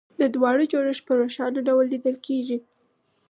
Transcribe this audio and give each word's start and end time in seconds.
د 0.19 0.21
دواړو 0.35 0.63
جوړښت 0.71 1.03
په 1.07 1.13
روښانه 1.21 1.59
ډول 1.67 1.85
لیدل 1.93 2.15
کېږي 2.27 2.57